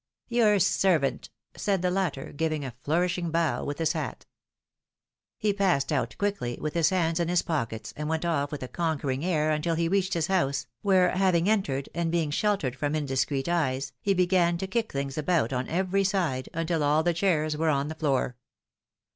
[0.29, 4.25] Your servant!" said the latter, giving a flourishing bow with his hat.
[5.37, 8.67] He passed out quickly, with his hands in his pockets, and went off with a
[8.67, 13.47] conquering air until he reached his house, where having entered, and being sheltered from indiscreet
[13.47, 17.69] eyes, he began to kick things about on every side, until all the chairs were
[17.69, 18.35] on the floor.